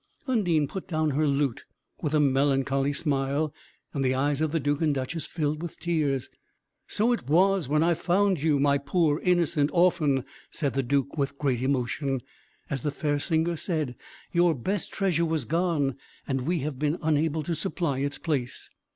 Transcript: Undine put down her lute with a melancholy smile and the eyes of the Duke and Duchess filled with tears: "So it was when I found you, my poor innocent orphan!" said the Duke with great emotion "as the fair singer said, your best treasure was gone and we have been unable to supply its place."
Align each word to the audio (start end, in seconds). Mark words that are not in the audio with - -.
Undine 0.25 0.67
put 0.67 0.87
down 0.87 1.11
her 1.11 1.27
lute 1.27 1.63
with 2.01 2.15
a 2.15 2.19
melancholy 2.19 2.91
smile 2.91 3.53
and 3.93 4.03
the 4.03 4.15
eyes 4.15 4.41
of 4.41 4.51
the 4.51 4.59
Duke 4.59 4.81
and 4.81 4.95
Duchess 4.95 5.27
filled 5.27 5.61
with 5.61 5.79
tears: 5.79 6.31
"So 6.87 7.11
it 7.11 7.27
was 7.29 7.67
when 7.67 7.83
I 7.83 7.93
found 7.93 8.41
you, 8.41 8.59
my 8.59 8.79
poor 8.79 9.19
innocent 9.19 9.69
orphan!" 9.71 10.25
said 10.49 10.73
the 10.73 10.81
Duke 10.81 11.19
with 11.19 11.37
great 11.37 11.61
emotion 11.61 12.21
"as 12.67 12.81
the 12.81 12.89
fair 12.89 13.19
singer 13.19 13.55
said, 13.55 13.95
your 14.31 14.55
best 14.55 14.91
treasure 14.91 15.23
was 15.23 15.45
gone 15.45 15.97
and 16.27 16.47
we 16.47 16.61
have 16.61 16.79
been 16.79 16.97
unable 17.03 17.43
to 17.43 17.53
supply 17.53 17.99
its 17.99 18.17
place." 18.17 18.71